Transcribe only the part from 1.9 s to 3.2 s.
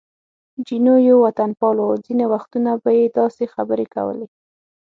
ځینې وختونه به یې